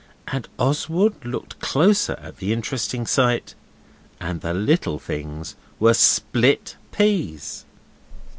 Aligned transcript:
And 0.29 0.47
Oswald 0.57 1.23
look 1.23 1.59
closer 1.59 2.13
at 2.19 2.37
the 2.37 2.51
interesting 2.51 3.05
sight. 3.05 3.53
And 4.19 4.41
the 4.41 4.51
little 4.51 4.97
things 4.97 5.55
were 5.79 5.93
SPLIT 5.93 6.75
peas. 6.91 7.65